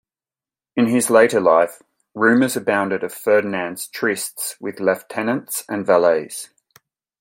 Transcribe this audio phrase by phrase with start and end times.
[0.75, 1.83] In his later life,
[2.15, 6.49] rumours abounded of Ferdinand's trysts with lieutenants and valets.